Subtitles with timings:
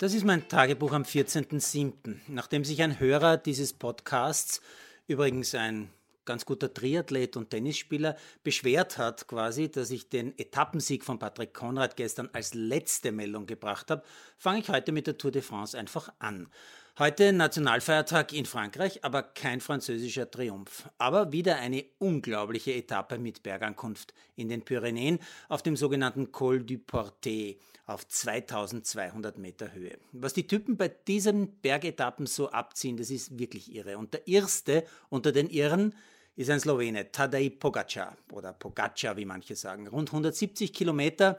[0.00, 2.20] Das ist mein Tagebuch am 14.07.
[2.28, 4.62] Nachdem sich ein Hörer dieses Podcasts,
[5.06, 5.90] übrigens ein
[6.24, 11.98] ganz guter Triathlet und Tennisspieler, beschwert hat quasi, dass ich den Etappensieg von Patrick Konrad
[11.98, 14.02] gestern als letzte Meldung gebracht habe,
[14.38, 16.48] fange ich heute mit der Tour de France einfach an.
[17.00, 20.86] Heute Nationalfeiertag in Frankreich, aber kein französischer Triumph.
[20.98, 26.76] Aber wieder eine unglaubliche Etappe mit Bergankunft in den Pyrenäen auf dem sogenannten Col du
[26.76, 29.96] Portet auf 2200 Meter Höhe.
[30.12, 33.96] Was die Typen bei diesen Bergetappen so abziehen, das ist wirklich irre.
[33.96, 35.94] Und der erste unter den Irren
[36.36, 39.88] ist ein Slowene, Tadej Pogacar oder Pogacar, wie manche sagen.
[39.88, 41.38] Rund 170 Kilometer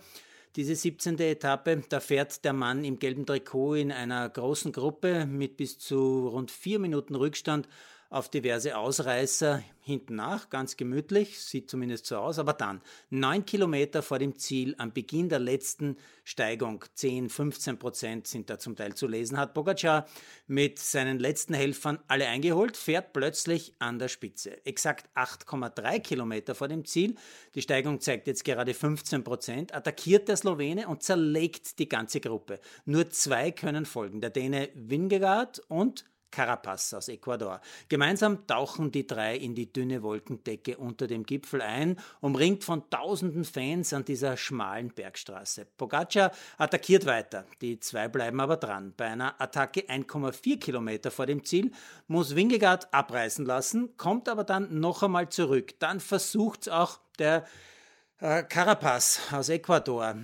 [0.56, 1.18] diese 17.
[1.20, 6.28] Etappe, da fährt der Mann im gelben Trikot in einer großen Gruppe mit bis zu
[6.28, 7.68] rund vier Minuten Rückstand
[8.12, 14.04] auf diverse Ausreißer hinten nach, ganz gemütlich, sieht zumindest so aus, aber dann, neun Kilometer
[14.04, 18.94] vor dem Ziel, am Beginn der letzten Steigung, 10, 15 Prozent sind da zum Teil
[18.94, 20.08] zu lesen, hat Pogacar
[20.46, 24.64] mit seinen letzten Helfern alle eingeholt, fährt plötzlich an der Spitze.
[24.66, 27.16] Exakt 8,3 Kilometer vor dem Ziel,
[27.56, 32.60] die Steigung zeigt jetzt gerade 15 Prozent, attackiert der Slowene und zerlegt die ganze Gruppe.
[32.84, 37.62] Nur zwei können folgen, der Däne Wingegaard und Carapaz aus Ecuador.
[37.90, 43.44] Gemeinsam tauchen die drei in die dünne Wolkendecke unter dem Gipfel ein, umringt von tausenden
[43.44, 45.68] Fans an dieser schmalen Bergstraße.
[45.78, 48.94] Pogacar attackiert weiter, die zwei bleiben aber dran.
[48.96, 51.72] Bei einer Attacke 1,4 Kilometer vor dem Ziel
[52.08, 55.80] muss Wingegaard abreißen lassen, kommt aber dann noch einmal zurück.
[55.80, 57.46] Dann versucht auch der
[58.20, 60.16] äh, Carapaz aus Ecuador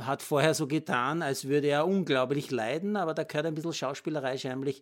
[0.00, 4.36] hat vorher so getan, als würde er unglaublich leiden, aber da gehört ein bisschen Schauspielerei
[4.36, 4.72] scheinbar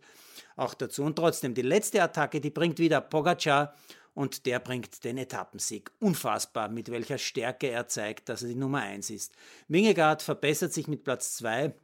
[0.56, 1.02] auch dazu.
[1.02, 3.74] Und trotzdem, die letzte Attacke, die bringt wieder Pogacar
[4.14, 5.90] und der bringt den Etappensieg.
[6.00, 9.34] Unfassbar, mit welcher Stärke er zeigt, dass er die Nummer 1 ist.
[9.68, 11.74] Wingegaard verbessert sich mit Platz 2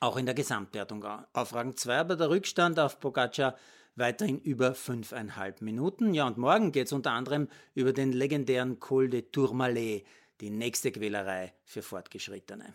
[0.00, 3.56] auch in der Gesamtwertung auf Rang 2, aber der Rückstand auf Pogacar
[3.96, 6.14] weiterhin über fünfeinhalb Minuten.
[6.14, 10.04] Ja, und morgen geht es unter anderem über den legendären Col de Tourmalet,
[10.40, 12.74] die nächste Quälerei für Fortgeschrittene.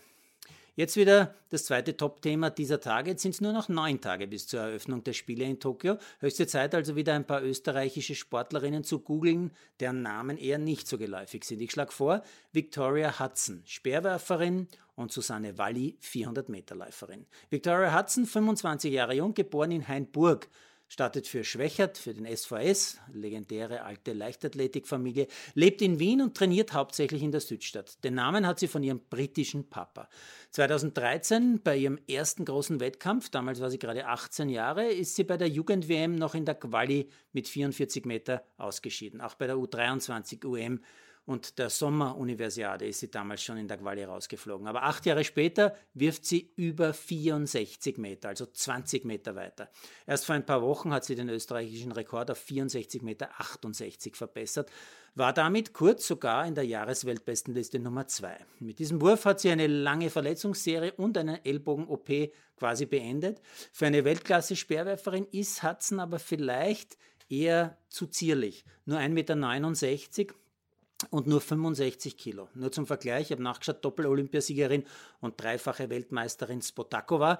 [0.75, 3.11] Jetzt wieder das zweite Top-Thema dieser Tage.
[3.11, 5.97] Jetzt sind es nur noch neun Tage bis zur Eröffnung der Spiele in Tokio.
[6.19, 9.51] Höchste Zeit also wieder ein paar österreichische Sportlerinnen zu googeln,
[9.81, 11.61] deren Namen eher nicht so geläufig sind.
[11.61, 12.23] Ich schlage vor,
[12.53, 17.25] Victoria Hudson, Speerwerferin und Susanne Walli, 400-Meter-Läuferin.
[17.49, 20.47] Victoria Hudson, 25 Jahre jung, geboren in Hainburg,
[20.91, 27.23] startet für Schwächert, für den SVS, legendäre alte Leichtathletikfamilie, lebt in Wien und trainiert hauptsächlich
[27.23, 28.03] in der Südstadt.
[28.03, 30.09] Den Namen hat sie von ihrem britischen Papa.
[30.49, 35.37] 2013, bei ihrem ersten großen Wettkampf, damals war sie gerade 18 Jahre, ist sie bei
[35.37, 39.21] der Jugend-WM noch in der Quali mit 44 Meter ausgeschieden.
[39.21, 40.81] Auch bei der U23 UM
[41.25, 44.67] und der Sommeruniversiade ist sie damals schon in der Quali rausgeflogen.
[44.67, 49.69] Aber acht Jahre später wirft sie über 64 Meter, also 20 Meter weiter.
[50.07, 54.71] Erst vor ein paar Wochen hat sie den österreichischen Rekord auf 64 Meter 68 verbessert,
[55.13, 58.37] war damit kurz sogar in der Jahresweltbestenliste Nummer 2.
[58.59, 63.41] Mit diesem Wurf hat sie eine lange Verletzungsserie und eine Ellbogen-OP quasi beendet.
[63.71, 66.97] Für eine Weltklasse-Speerwerferin ist Hudson aber vielleicht
[67.29, 68.65] eher zu zierlich.
[68.85, 70.33] Nur 1,69 Meter
[71.09, 72.49] und nur 65 Kilo.
[72.53, 74.83] Nur zum Vergleich, ich habe nachgeschaut, Doppel-Olympiasiegerin
[75.19, 77.39] und dreifache Weltmeisterin Spotakova.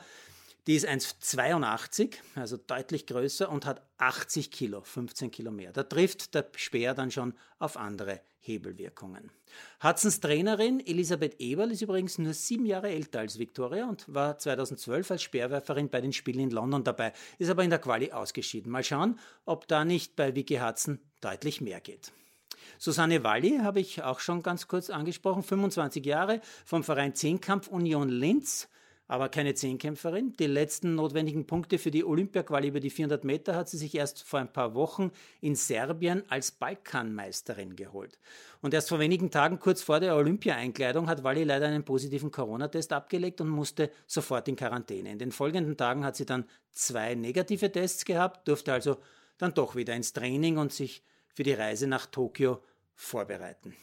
[0.68, 5.72] Die ist 1,82, also deutlich größer und hat 80 Kilo, 15 Kilo mehr.
[5.72, 9.32] Da trifft der Speer dann schon auf andere Hebelwirkungen.
[9.84, 15.12] Hudsons Trainerin Elisabeth Eberl ist übrigens nur sieben Jahre älter als Victoria und war 2012
[15.12, 18.72] als Speerwerferin bei den Spielen in London dabei, ist aber in der Quali ausgeschieden.
[18.72, 22.12] Mal schauen, ob da nicht bei Vicky Hudson deutlich mehr geht.
[22.78, 28.10] Susanne Walli habe ich auch schon ganz kurz angesprochen, 25 Jahre vom Verein Zehnkampf Union
[28.10, 28.70] Linz,
[29.12, 30.38] aber keine Zehnkämpferin.
[30.38, 34.24] Die letzten notwendigen Punkte für die Olympiaquali über die 400 Meter hat sie sich erst
[34.24, 38.18] vor ein paar Wochen in Serbien als Balkanmeisterin geholt.
[38.62, 42.94] Und erst vor wenigen Tagen, kurz vor der Olympia-Einkleidung, hat Walli leider einen positiven Corona-Test
[42.94, 45.12] abgelegt und musste sofort in Quarantäne.
[45.12, 48.96] In den folgenden Tagen hat sie dann zwei negative Tests gehabt, durfte also
[49.38, 51.04] dann doch wieder ins Training und sich
[51.34, 52.62] für die Reise nach Tokio
[52.96, 53.76] vorbereiten.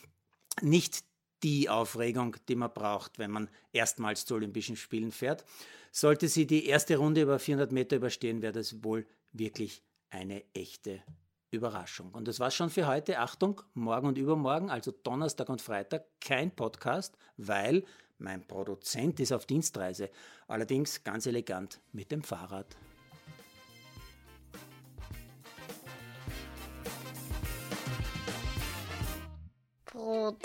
[0.61, 1.05] Nicht
[1.43, 5.45] die Aufregung, die man braucht, wenn man erstmals zu Olympischen Spielen fährt.
[5.93, 11.03] Sollte sie die erste Runde über 400 Meter überstehen, wäre das wohl wirklich eine echte
[11.51, 12.13] Überraschung.
[12.13, 13.19] Und das war's schon für heute.
[13.19, 17.85] Achtung, morgen und übermorgen, also Donnerstag und Freitag, kein Podcast, weil
[18.19, 20.11] mein Produzent ist auf Dienstreise.
[20.47, 22.77] Allerdings ganz elegant mit dem Fahrrad.